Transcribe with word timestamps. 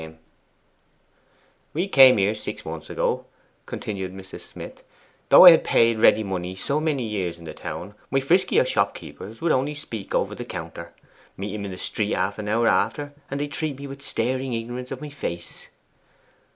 'When 0.01 0.17
we 1.75 1.87
came 1.87 2.17
here 2.17 2.33
six 2.33 2.65
months 2.65 2.89
ago,' 2.89 3.25
continued 3.67 4.11
Mrs. 4.15 4.41
Smith, 4.41 4.81
'though 5.29 5.45
I 5.45 5.51
had 5.51 5.63
paid 5.63 5.99
ready 5.99 6.23
money 6.23 6.55
so 6.55 6.79
many 6.81 7.03
years 7.03 7.37
in 7.37 7.45
the 7.45 7.53
town, 7.53 7.93
my 8.09 8.19
friskier 8.19 8.65
shopkeepers 8.65 9.41
would 9.41 9.51
only 9.51 9.75
speak 9.75 10.15
over 10.15 10.33
the 10.33 10.43
counter. 10.43 10.95
Meet 11.37 11.53
'em 11.53 11.65
in 11.65 11.71
the 11.71 11.77
street 11.77 12.15
half 12.15 12.39
an 12.39 12.47
hour 12.47 12.67
after, 12.67 13.13
and 13.29 13.39
they'd 13.39 13.51
treat 13.51 13.77
me 13.77 13.85
with 13.85 14.01
staring 14.01 14.53
ignorance 14.53 14.89
of 14.89 15.01
my 15.01 15.09
face. 15.09 15.67